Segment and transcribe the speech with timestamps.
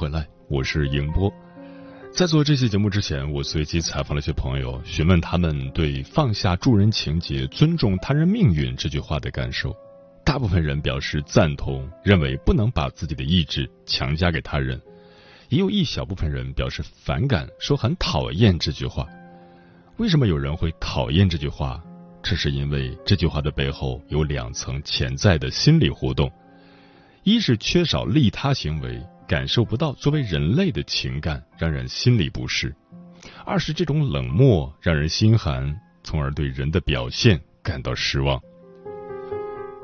[0.00, 1.30] 回来，我是迎波。
[2.10, 9.76] 在做这期节目之前，我随机采访了一些朋友，询问他们对“放下助人情节，尊重他人命运”这句话的感受。
[10.24, 14.78] 大部分人表示赞同，认为不能把自己的意志强加给他人；
[15.50, 19.06] 也有一小部分人表示反感，说很讨厌这句话。
[19.98, 21.78] 为什么有人会讨厌这句话？
[22.22, 26.32] 这是因为这句话的背后有两层潜在的心理活动：
[27.22, 28.98] 一是缺少利他行为。
[29.30, 32.68] 感受不到作为人类的情感，让人心里不适；
[33.44, 35.72] 二是这种冷漠让人心寒，
[36.02, 38.42] 从而对人的表现感到失望。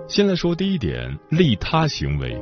[0.08, 2.36] 先来说第一点，利他行为。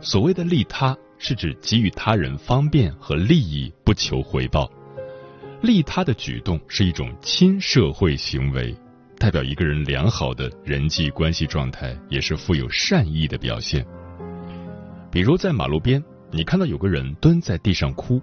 [0.00, 4.68] 所谓的利他，是指给予他人方便和利益，不求回报。
[5.62, 8.74] 利他的举动是一种亲社会行为，
[9.16, 13.86] 代表一个人良好的人际关系状态，也是富有善意的表现。
[15.08, 16.02] 比如在马路边。
[16.30, 18.20] 你看到有个人蹲在地上哭，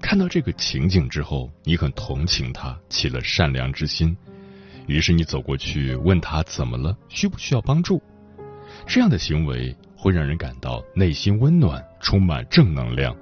[0.00, 4.16] 看到这个情景之后，你很同情他，起了善良之心，
[4.86, 8.00] 于是你走过去问他怎么了，需不需要帮助？
[8.86, 13.14] 这样的行为会让人感到内心温暖，充满正能量。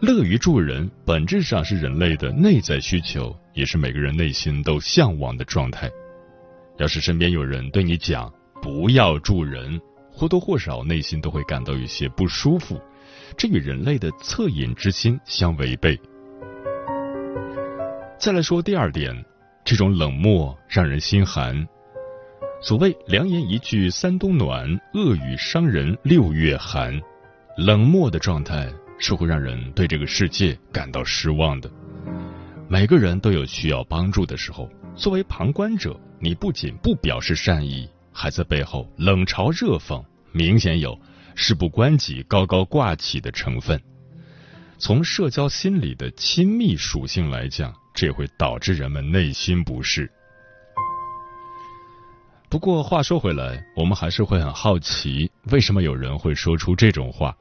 [0.00, 5.90] 乐于助人本质上是人类的内在需求，也是每个人内心都向往的状态。
[6.78, 8.32] 要是身边有人对你讲
[8.62, 9.80] 不要助人，
[10.12, 12.80] 或多或少内心都会感到有些不舒服。
[13.36, 15.98] 这与人类的恻隐之心相违背。
[18.18, 19.24] 再来说第二点，
[19.64, 21.66] 这种冷漠让人心寒。
[22.60, 27.00] 所谓“良言一句三冬暖，恶语伤人六月寒”，
[27.58, 31.68] 冷漠的状态是会让人对这个世界感到失望的。
[32.68, 40.00] 每个人都有需要帮助的时候，作为旁观者，你不仅不表示善意，还在背后冷嘲热讽，
[40.30, 40.96] 明显有。
[41.34, 43.80] 事不关己、高高挂起的成分，
[44.78, 50.10] 从社交心理的亲密属性来讲，这会导致人们内心不适。
[52.48, 57.34] 不过话说回来，我们还是会很好奇，为什么有人会说出这种话？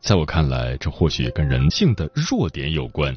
[0.00, 3.14] 在我看来，这或许跟人性的弱点有关。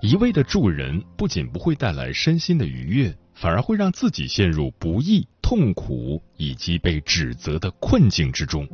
[0.00, 8.66] 一味的助人，不仅不会带来身心的愉悦，反而会让自己陷入不易、痛苦以及被指责的困境之中。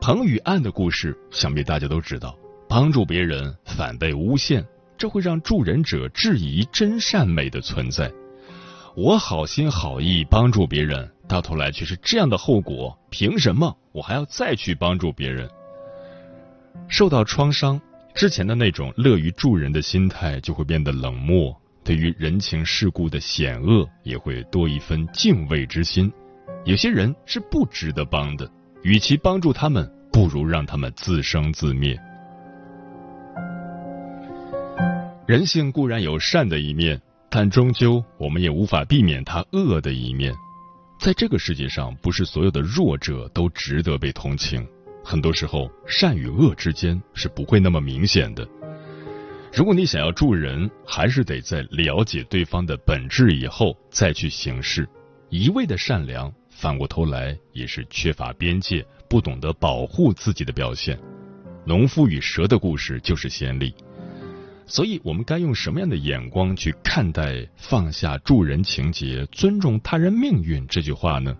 [0.00, 2.34] 彭宇案的故事，想必大家都知道。
[2.66, 4.64] 帮助别人反被诬陷，
[4.96, 8.10] 这会让助人者质疑真善美的存在。
[8.96, 15.50] 我好心好意帮助别人，到头来却是这样的后果，凭什么我还要再去帮助别人？
[16.88, 17.78] 受到创伤
[18.14, 26.10] 之前的那种乐于助人的心态就会变得冷漠，对于人情世故的险恶也会多一分敬畏之心。
[26.64, 28.50] 有些人是不值得帮的。
[28.82, 31.98] 与其帮助他们，不如让他们自生自灭。
[35.26, 40.34] 人性固然有善的一面，但终究我们也无法避免它恶的一面。
[40.98, 44.66] 在这个世界上，不是所有的弱者都值得被同情。
[45.04, 48.46] 很多时候，善与恶之间是不会那么明显的。
[49.52, 54.88] 如果你想要助人，还是得在了解对方的本质以后再去行事。
[55.28, 56.32] 一味的善良。
[56.60, 61.00] 反过头来也是缺乏边界、不懂得保护自己的表现。
[61.64, 63.74] 农夫与蛇的故事就是先例。
[64.66, 71.34] 所以，我们该用什么样的眼光去看待“放下助人情节，尊重他人命运”这句话呢？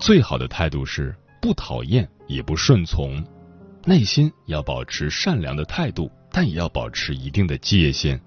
[0.00, 3.24] 最好的态度是不讨厌也不顺从，
[3.84, 8.20] 内心要保持善良的态度，但也要保持一定的界限。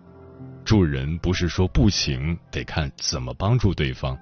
[0.63, 4.17] 助人不是说不行，得看怎么帮助对方。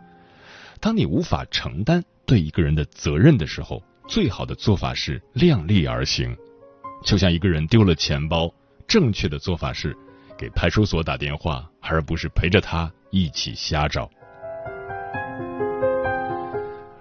[0.84, 6.36] 当你无法承担对一个人的责任的时候，最好的做法是量力而行。
[7.06, 8.54] 就像一个人丢了钱包，
[8.86, 9.96] 正确的做法是
[10.38, 14.12] 给派出所打电话，而不是陪着他一起瞎找。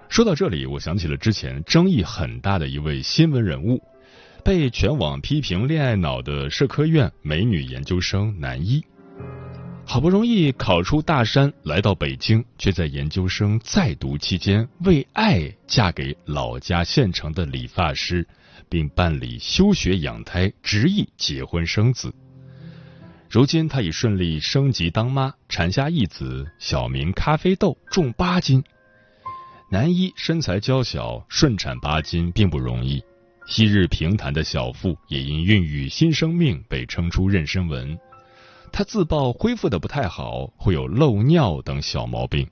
[0.07, 3.83] 说到这里，我想起了之前争议很大的一位新闻人物，
[4.45, 8.81] 被全网批评恋爱脑的社科院美女研究生南一。
[9.85, 18.27] 好不容易考出大山，来到北京，却在研究生在读期间为爱嫁给老家县城的理发师，
[18.69, 22.11] 并办理休学养胎，执意结婚生子。
[23.29, 28.63] 如今，她已顺利升级当妈，产下一子，小名咖啡豆，重八斤。
[29.69, 33.03] 男一身材娇小，顺产八斤并不容易。
[33.45, 37.97] 昔日平坦的小腹也因孕育新生命被撑出妊娠纹。
[38.73, 42.49] 她自曝恢复的不太好，会有漏尿等小毛病。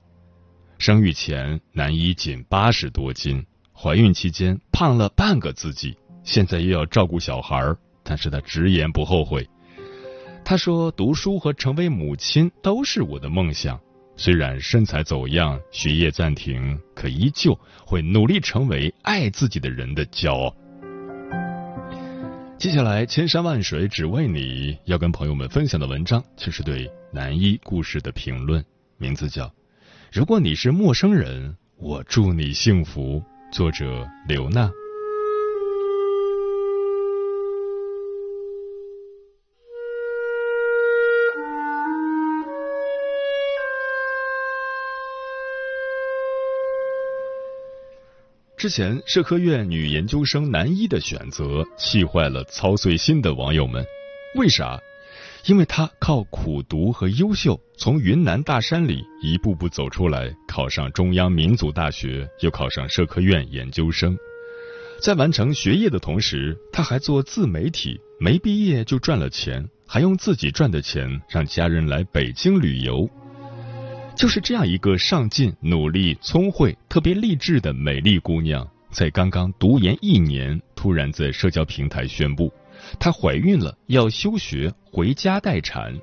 [0.78, 9.44] 生育前，男一仅八十多斤，怀孕期间胖了半个自己，现在又要照顾小孩儿但是他直言不后悔。
[10.44, 13.80] 他说：“读书和成为母亲都是我的梦想，
[14.16, 20.54] 虽然身材走样，学业暂停，可依旧会努力成为爱自己的人的骄傲。”
[22.62, 28.64] 接下来，千山万水只为你要跟朋友们分享的文章，却是对男一故事的评论，
[28.98, 29.46] 名字叫
[30.12, 33.20] 《如果你是陌生人，我祝你幸福》，
[33.52, 34.70] 作者刘娜。
[48.62, 53.84] 之前社科院女研究生男一的选择气坏了操碎心的网友们，
[54.36, 54.80] 为啥？
[55.46, 64.16] 因为她靠苦读和优秀，从云南大山里一步步走出来，考上中央民族大学，又考上社科院研究生。
[65.00, 73.10] 在完成学业的同时，她还做自媒体，没毕业就赚了钱，还用自己赚的钱让家人来北京旅游。
[74.14, 82.52] 就是这样一个上进、努力、聪慧、特别励志的美丽姑娘，在刚刚读研一年，突然在社交平台宣布，
[83.00, 85.98] 她怀孕了，要休学回家待产。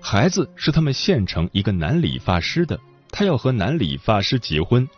[0.00, 2.78] 孩子是他们县城一个男理发师的，
[3.10, 4.88] 她要和男理发师结婚。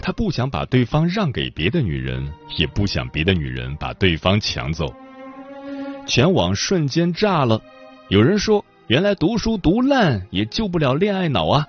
[0.00, 2.26] 她不想把对方让给别的女人，
[2.56, 4.92] 也不想别的女人把对方抢走。
[6.06, 7.62] 全网瞬间炸了，
[8.08, 8.64] 有人说。
[8.86, 11.66] 原来读书读烂也救不了恋爱脑啊！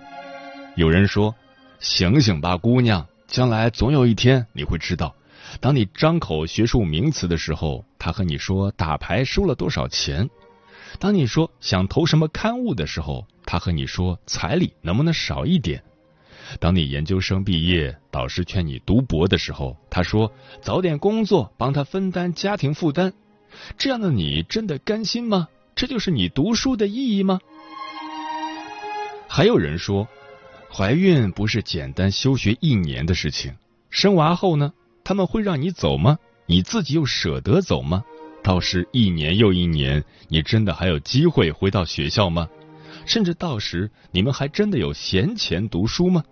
[0.75, 1.33] 有人说
[1.79, 5.15] ：“醒醒吧，姑娘，将来总有一天你会知道，
[5.61, 10.27] 当你张口学术名词的时候，他和你说打牌输了多少钱；
[10.99, 15.79] 当你说想投什么刊物的时候，他和你说彩礼能不能少一点；
[16.59, 20.29] 当你研究生毕业，导师劝你读博的时候，他说
[20.61, 23.13] 早点工作，帮他分担家庭负担。
[23.77, 27.39] 这样的你真的甘心吗？”这就是你读书的意义吗？
[29.27, 30.07] 还有人说，
[30.71, 33.53] 怀孕不是简单休学一年的事情。
[33.89, 34.71] 生娃后呢，
[35.03, 36.17] 他们会让你走吗？
[36.45, 38.05] 你自己又舍得走吗？
[38.41, 42.47] 到时一年又一年，你真的还有机会回到学校吗？
[43.05, 46.23] 甚至到时你们还真的有闲钱读书吗？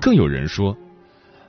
[0.00, 0.74] 更有人说，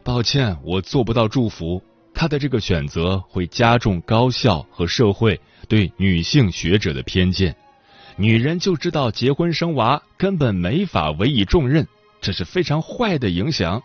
[0.03, 1.81] 抱歉，我做不到祝福。
[2.19, 7.55] 他的这个选择会加重高校和社会对女性学者的偏见，
[8.15, 11.87] 女人就知道结婚生娃，根本没法委以重任，
[12.19, 13.83] 这是非常坏的影响。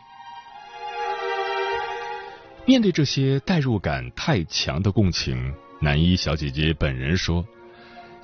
[2.65, 7.47] 面对这些代入感太强的共情，南一小姐姐本人说：“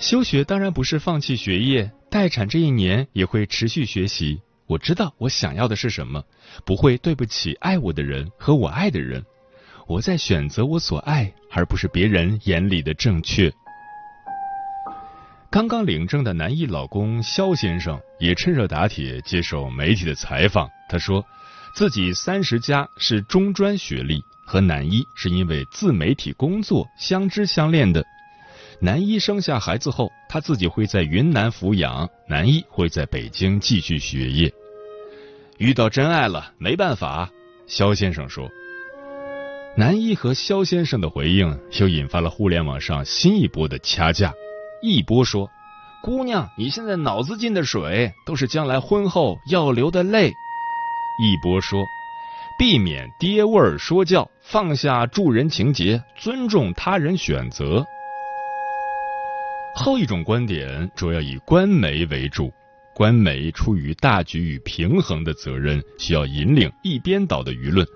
[0.00, 4.40] 休学当然不是放弃学业，待产这一年也会持续学习。
[4.66, 6.24] 我知道我想要的是什么，
[6.64, 9.22] 不会对不起爱我的人和我爱的人。”
[9.88, 13.50] 我在选择我所爱，而不是别人眼里的正确。
[15.48, 20.68] 刚刚领证的南艺老公肖先生也趁热打铁接受媒体的采访。
[20.90, 21.24] 他说，
[21.74, 28.04] 自己三十加是中专学历，和南一是因为自媒体工作相知相恋的。
[28.80, 34.52] 南一生下孩子后，他自己会在云南抚养，南一会在北京继续学业。
[35.56, 37.30] 遇到真爱了，没办法。
[37.66, 38.50] 肖先生说。
[39.78, 44.34] 南一和肖先生的回应又引发了互联网上新一波的掐架。
[44.82, 45.48] 一波说
[46.02, 50.34] ：“姑娘，你现在脑子进的水，都是将来婚后要流的泪。”
[51.22, 51.86] 一波说
[52.58, 57.86] ：“避免爹味儿说教，放下助人情节，尊重他人选择。”
[59.76, 62.52] 后一种观点主要以官媒为主，
[62.96, 67.86] 官媒出于大局与平衡的责任，需要引领一边倒的舆论。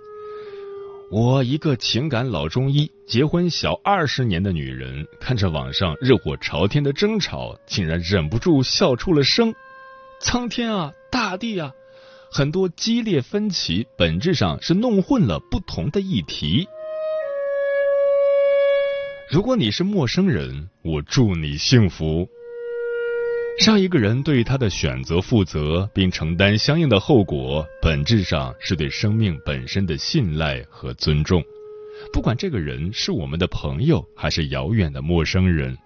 [1.13, 9.55] 我一个情感老中医，结婚小二十年的女人，看着网上热火朝天的争吵，竟然忍不住笑出了声。
[10.23, 11.75] 苍天啊，大地啊，
[12.31, 16.67] 很多激烈分歧，本质上是弄混了不同的议题。
[19.31, 22.27] 如果你是陌生人，我祝你幸福。
[23.61, 31.43] 让一个人对他的选择负责，并承担相应的后果，本质上是对生命本身的信赖和尊重。
[32.13, 35.77] 不管这个人是我们的朋友，还是遥远的陌生人，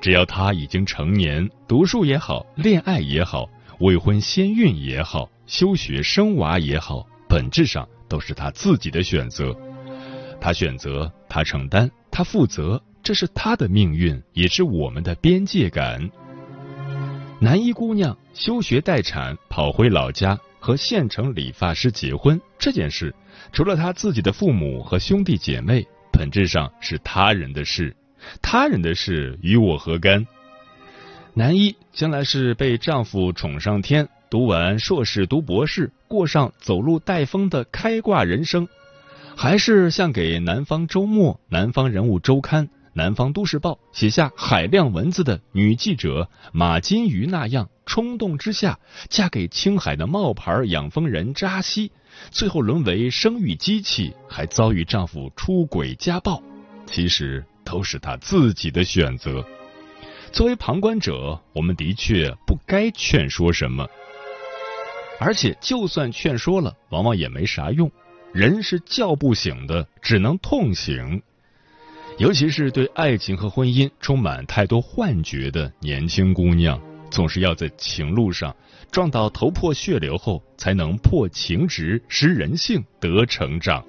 [0.00, 3.48] 只要他已经成年，读书也好，恋爱也好，
[3.80, 9.56] 未婚先孕也好，休学生娃也好，本质上都是他自己的选择。
[10.38, 16.10] 他选择，他承担，他负责，这是他的命运，也是我们的边界感。
[17.38, 23.14] 南一姑娘休学待产，跑回老家和县城理发师结婚这件事，
[23.52, 27.94] 除了她自己的父母和兄弟姐妹，本质上是他人的事。
[28.40, 30.26] 他人的事与我何干？
[31.34, 38.66] 南一将来是被丈夫宠上天，读完硕士读博士，过上走路带风的开挂人生，
[39.36, 42.68] 还是像给《南方周末》《南方人物周刊》？
[42.96, 51.92] 南方都市报写下海量文字的女记者马金鱼那样，冲动之下嫁给青海的冒牌养蜂人扎西，
[52.30, 56.42] 最后沦为生育机器，还遭遇丈夫出轨家暴，
[56.86, 59.44] 其实都是她自己的选择。
[60.32, 63.86] 作为旁观者，我们的确不该劝说什么，
[65.20, 67.92] 而且就算劝说了，往往也没啥用。
[68.32, 71.20] 人是叫不醒的，只能痛醒。
[72.18, 76.80] 尤其是对爱情和婚姻充满太多幻觉的年轻姑娘，
[77.10, 78.54] 总是要在情路上
[78.90, 83.84] 撞到头破血流后，才能破情执、识人性、得成长。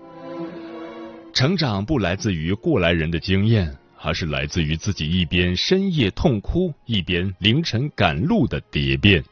[1.34, 9.24] 成长不来自于过来人的经验，而是来自于自己一边深夜痛哭，一边凌晨赶路的蝶变。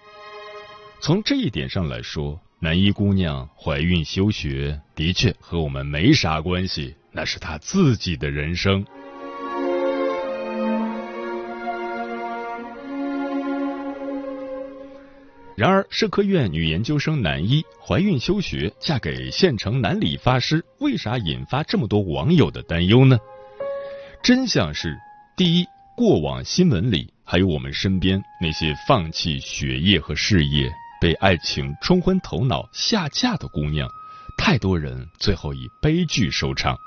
[1.01, 6.95] 从这一点上来说，南一姑娘怀孕休学的确和我们没啥关系。
[7.15, 8.85] 那是他自己的人生。
[15.55, 23.17] 然而，社科院女研究生南一怀孕休学，嫁给县城男理发师，为啥引发这么多网友的担忧呢？
[24.21, 24.97] 真相是：
[25.37, 30.69] 第一，过往新闻里还有我们身边那些放弃学业和事业，
[30.99, 33.87] 被爱情冲昏头脑下嫁的姑娘，
[34.37, 36.77] 太多人最后以悲剧收场。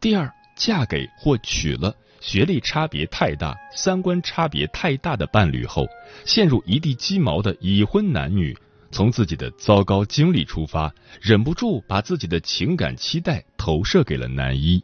[0.00, 5.86] 第二，嫁给或娶了学历差别太大、三观差别太大的伴侣后，
[6.24, 8.56] 陷入一地鸡毛的已婚男女，
[8.90, 14.82] 从自己的糟糕经历出发，忍不住把自己的情感期待投射给了男一。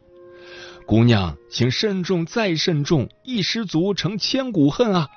[0.87, 5.07] 姑娘，请慎重再慎重，一失足成千古恨啊！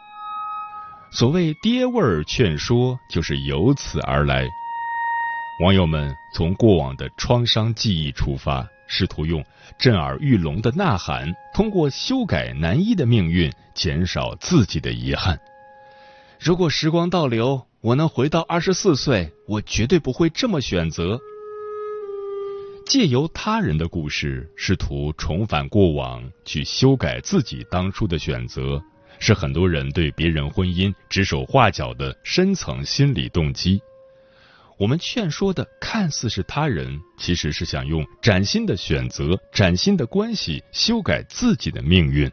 [1.11, 4.47] 所谓爹味儿劝说，就是由此而来。
[5.61, 8.69] 网友们从过往的创伤记忆出发。
[8.87, 9.45] 试图用
[9.79, 15.39] 震耳欲聋的呐喊，通过修改男一的命运，减少自己的遗憾。
[16.39, 21.19] 如果时光倒流，我能回到二十四岁，我绝对不会这么选择。
[22.87, 28.83] 借由他人的故事，试图重返过往，去修改自己当初的选择，
[29.19, 33.81] 是很多人对别人婚姻指手画脚的深层心理动机。
[34.77, 42.31] 我们劝说的看似是他人，其实是想用崭新的选择、崭新的关系修改自己的命运。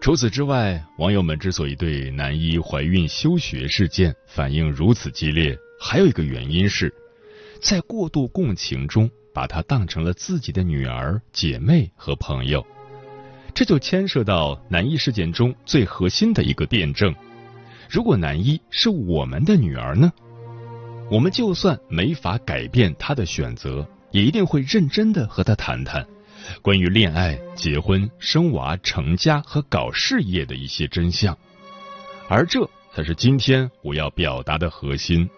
[0.00, 6.94] 除此之外，网友们之所以对男一怀孕休学事件反应如此激烈，还有一个原因是，
[7.60, 12.64] 在过度共情中，把她当成了自己的女儿、姐妹和朋友，
[13.54, 17.12] 这就牵涉到男一事件中最核心的一个辩证。
[17.88, 20.12] 如果男一是我们的女儿呢？
[21.10, 26.04] 我们就算没法改变她的选择，也一定会认真的和她谈谈
[26.62, 31.36] 关于恋爱、结婚、生娃、成家和搞事业的一些真相。
[32.28, 35.28] 而这才是今天我要表达的核心。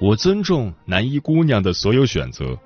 [0.00, 2.56] 我尊重男一姑娘的所有选择，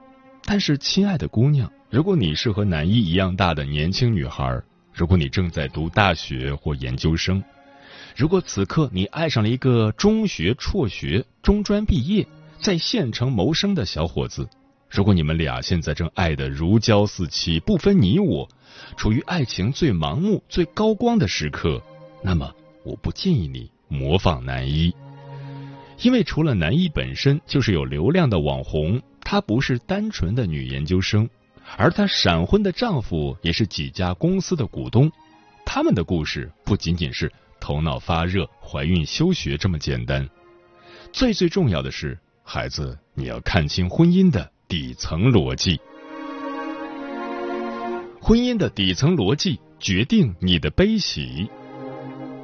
[0.45, 4.61] 但是，亲爱的姑娘，如果你是和男一一样大的年轻女孩，
[4.92, 7.42] 如果你正在读大学或研究生，
[8.14, 12.26] 如果此刻你爱上了一个中学辍学、中专毕业，
[12.59, 14.49] 在县城谋生的小伙子，
[14.90, 18.49] 如果你们俩现在正爱得如胶似漆、不分你我，
[18.97, 21.83] 处于爱情最盲目、最高光的时刻，
[22.23, 22.52] 那么
[22.85, 24.95] 我不建议你模仿男一，
[26.02, 31.28] 因为除了男一本身就是有流量的网红，他不是单纯的女研究生，
[31.78, 35.11] 而她闪婚的丈夫也是几家公司的股东。
[35.64, 40.28] 他们的故事不仅仅是头脑发热、怀孕休学这么简单，
[41.12, 45.81] 最最重要的是，孩子，你要看清婚姻的底层逻辑。
[48.21, 51.49] 婚姻的底层逻辑决定你的悲喜。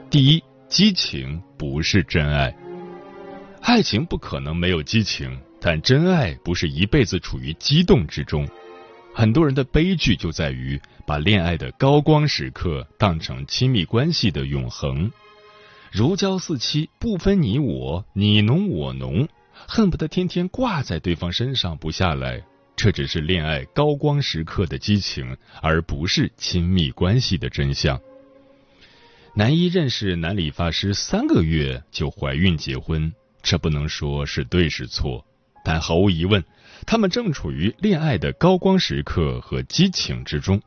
[0.08, 2.56] 第一，激情不是真爱。
[3.60, 8.48] 爱情不可能没有激情，但真爱不是一辈子处于激动之中。
[9.18, 15.10] 很多人的悲剧就在于把恋爱的高光时刻当成亲密关系的永恒，
[15.90, 19.26] 如胶似漆，不分你我，你侬我侬，
[19.66, 22.40] 恨不得天天挂在对方身上不下来。
[22.76, 28.00] 这只是恋爱高光时刻的激情，而不是亲密关系的真相。
[29.34, 33.12] 男一认识男理发师三个月就怀孕结婚。
[33.42, 35.26] 这不能说是对是错，
[35.64, 36.44] 但毫无疑问，
[36.86, 40.60] 他们正处于恋爱的高光时刻和激情之中。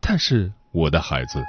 [0.00, 1.42] 但是，我的孩子，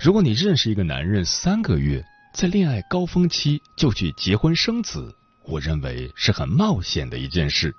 [0.00, 5.14] 如果你认识一个男人三个月，在恋爱高峰期就去结婚生子，
[5.44, 7.74] 我认为是很冒险的一件事。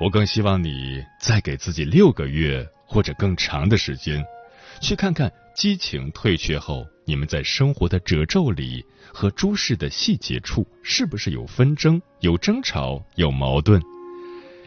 [0.00, 4.24] 我更希望你再给自己六个月或者更长的时间，
[4.80, 8.84] 去看看激情退却后，你们在生活的褶皱里。
[9.14, 13.78] 和诸事的细节处，是不是有纷争、有争吵、有矛盾？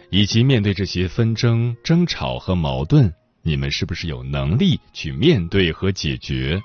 [0.09, 6.62] 以及面对这些纷争、争吵和矛盾，你们是不是有能力去面对和解决？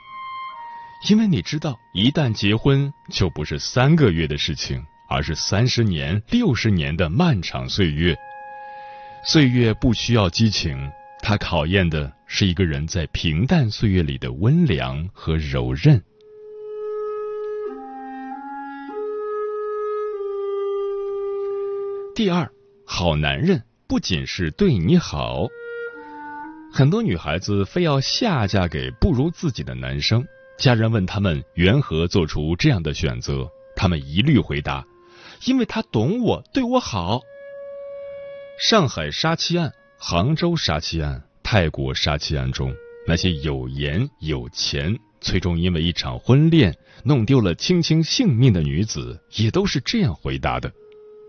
[1.08, 8.16] 因为你知道，一旦结婚，就不是三个月的事情，而是三十年、六十年的漫长岁月。
[9.24, 10.90] 岁月不需要激情，
[11.22, 16.02] 它考验的是一个人在平淡岁月里的温良和柔韧。
[22.14, 22.50] 第二，
[22.92, 25.46] 好男人不仅是对你好。
[26.72, 30.26] 很多女孩子非要下嫁给不如自己的男生，
[30.58, 34.84] 家人问他们缘何做出这样的选择，他们一律回答：
[35.44, 37.20] 因为他懂我，对我好。
[38.58, 42.74] 上海杀妻案、杭州杀妻案、泰国杀妻案中，
[43.06, 50.72] 那些有颜有钱，最终因为一场婚恋弄丢了卿卿性命的女子，也都是这样回答的。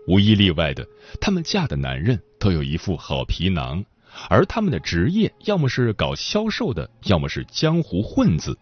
[0.06, 0.86] 无一例外的，
[1.20, 3.84] 他们嫁的男人都有一副好皮囊，
[4.28, 8.58] 而他们的职业要么是搞销售的，要么是江湖混子。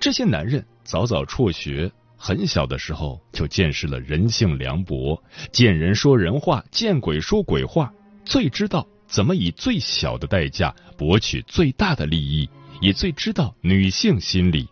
[0.00, 7.92] 这些男人早早辍学，很小的时候就见识了人性凉薄，见人说人话，见鬼说鬼话，
[8.24, 12.48] 最知道怎么以最小的代价博取最大的利益，
[12.80, 14.68] 也最知道女性心理。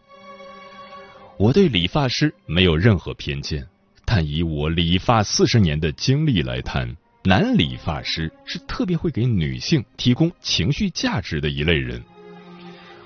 [1.38, 3.66] 我对理发师没有任何偏见。
[4.12, 12.02] 但以我理发四十年的经历来谈，男理发师是特别会给女性提供情绪价值的一类人。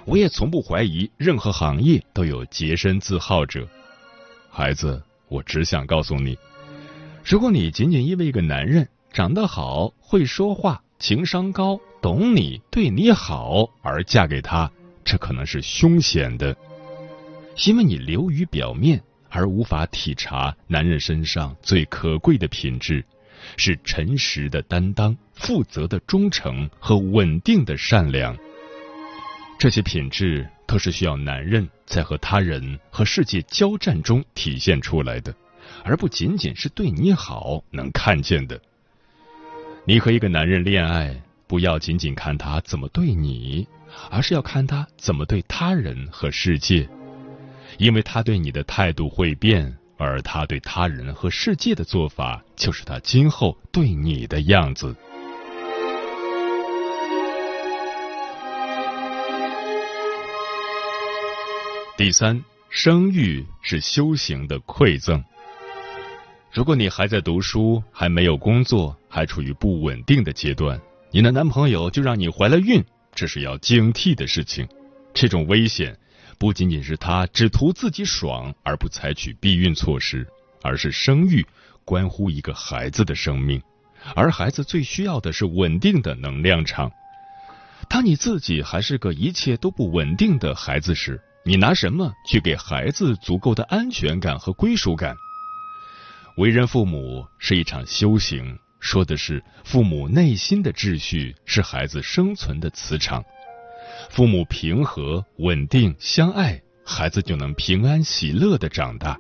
[0.07, 3.69] 我也从不怀疑任何行业都有洁身自好者。
[4.51, 6.39] 孩子，我只想告诉你，
[7.23, 14.73] 如果你仅仅因为一个男人长得好、会说话、情商高、懂你、对你好而嫁给他，
[15.05, 16.57] 这可能是凶险的，
[17.67, 19.03] 因为你流于表面。
[19.35, 23.05] 而无法体察男人身上最可贵的品质，
[23.57, 28.37] 是诚实的担当、负责的忠诚和稳定的善良。
[29.59, 35.35] 这些品质都是需要男人在和他人和世界交战中体现出来的，
[35.83, 38.61] 而不仅仅是对你好能看见的。
[39.85, 43.67] 你和一个男人恋爱，不要仅仅看他怎么对你，
[44.11, 46.89] 而是要看他怎么对他人和世界。
[47.79, 54.95] 因为他对你的态度会变，而他对他人和世界的做法，就是他今后对你的样子。
[61.97, 65.23] 第三，生育是修行的馈赠。
[66.53, 72.85] 如果你还在读书，还没有工作，还处于不稳定的阶段，你的男朋友就让你怀了孕，
[73.15, 74.69] 这是要警惕的事情。
[75.13, 75.97] 这种危险。
[76.39, 80.27] 不仅仅是他只图自己爽而不采取避孕措施，
[80.63, 81.47] 而是生育
[81.85, 83.63] 关乎一个孩子的生命，
[84.15, 86.91] 而孩子最需要的是稳定的能量场。
[87.89, 95.15] 当你自己还是个一切都不稳定的孩子时，你拿什么去给孩子足够的安全感和归属感？
[96.37, 103.23] 为人父母是一场修行，说的是父母内心的秩序是孩子生存的磁场。
[104.11, 109.19] 父母平和、稳定、相爱，孩子就能平安喜乐的长大。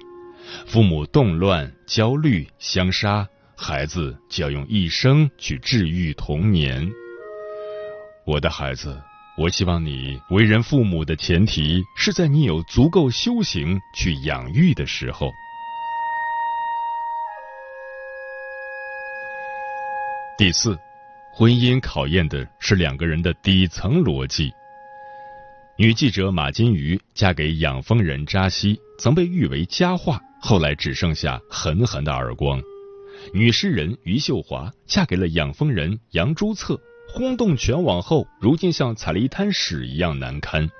[0.66, 6.88] 父母动乱、焦虑、相杀，孩子就要用一生去治愈童年。
[8.26, 9.02] 我的孩子，
[9.36, 15.30] 我希望你为人父母的前提是在你有足够修行去养育的时候。
[20.36, 20.78] 第四，
[21.32, 24.52] 婚姻考验的是两个人的底层逻辑。
[25.76, 32.62] 女记者马金鱼嫁给养蜂人扎西，曾被誉为佳话，后来只剩下狠狠的耳光。
[33.32, 36.80] 女诗人余秀华嫁给了养蜂人杨朱策。
[37.08, 40.70] 轰动全网后，如今像踩了一滩屎一样难堪。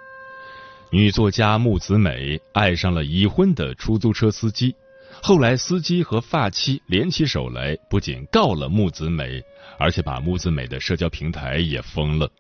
[0.91, 4.77] 女作家木子美爱上了已婚的出租车司机，
[5.21, 9.43] 后来司机和发妻联起手来，不仅告了木子美，
[9.77, 12.31] 而且把木子美的社交平台也封了。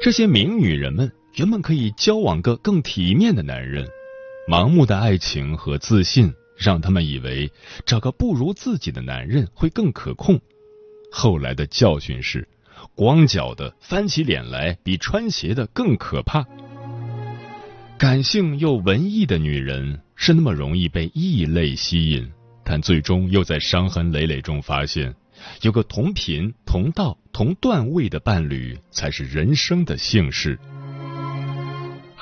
[0.00, 3.88] 这些名女人们原本可以交往个更体面的男人，
[4.48, 7.50] 盲目的爱情和自信让他们以为
[7.86, 10.40] 找个不如自己的男人会更可控。
[11.10, 12.48] 后来的教训是。
[12.96, 16.44] 光脚的翻起脸来比穿鞋的更可怕。
[17.96, 22.28] 感性又文艺的女人是那么容易被异类吸引，
[22.64, 25.14] 但最终又在伤痕累累中发现，
[25.62, 30.58] 有个同频、同道、同段位的伴侣才是人生的幸事。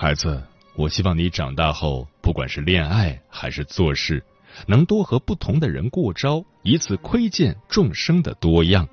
[0.01, 0.43] 孩子，
[0.77, 4.25] 我希望你长大后，不管是恋爱还是做事，
[4.67, 8.89] 能多和不同的人过招，以此窥见众生的多样。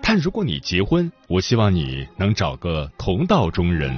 [0.00, 3.94] 但如果你结婚，我希望你能找个同道中人。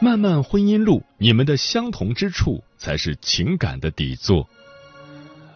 [0.00, 4.48] 漫漫婚姻路，你们的相同之处才是情感的底座。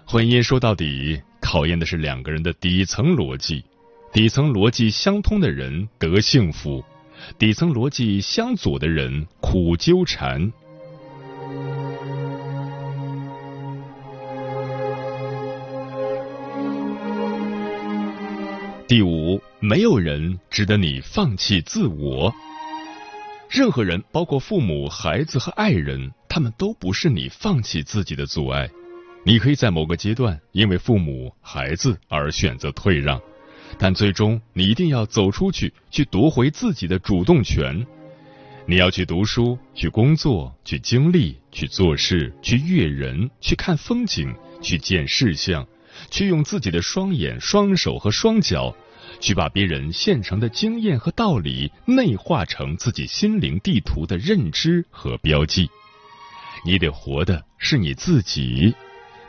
[0.04, 3.64] 婚姻说到底，考验的是两个人的底层逻辑。
[4.12, 6.84] 底层逻辑相通的人得幸福，
[7.36, 10.52] 底层逻辑相左的人苦纠缠。
[18.86, 22.32] 第五，没有人值得你放弃自我。
[23.50, 28.68] 任何人，包括父母、孩子和爱人，他们都不是你放弃自己的阻碍。
[29.24, 33.20] 你可以在某个阶段因为父母、孩子而选择退让，
[33.78, 37.86] 但最终你一定要走出去，去夺回自己的主动权。
[38.66, 45.66] 你要去读书，去工作，去经历，去做事，去阅人，去看风景，去见事项。
[46.10, 48.74] 去用自己的双眼、双手和双脚，
[49.20, 55.68] 去把别人现成的经验和道理内化成自己心灵地图的认知和标记。
[56.64, 58.74] 你得活的是你自己，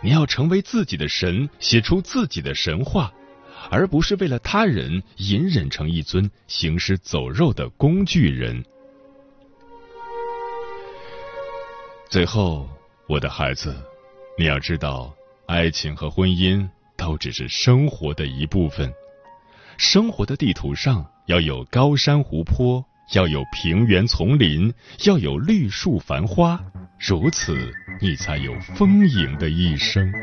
[0.01, 3.11] 你要成为自己的神，写出自己的神话，
[3.69, 8.63] 而不是为了他人隐忍成一尊行尸走肉的工具人。
[12.09, 12.67] 最后，
[13.07, 13.75] 我的孩子，
[14.37, 15.13] 你要知道。
[15.45, 18.93] 爱情和婚姻都只是生活的一部分，
[19.79, 24.71] 生活的地图上要有高山湖泊，要有平原丛林，
[25.05, 26.63] 要有绿树繁花，
[26.99, 30.13] 如此你才有丰盈的一生。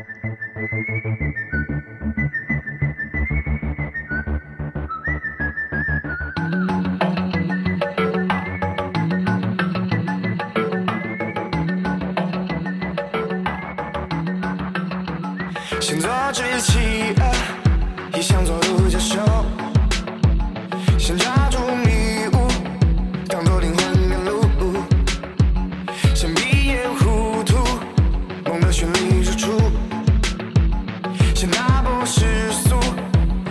[31.37, 32.79] 却那不世俗，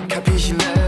[0.08, 0.85] 开辟新的。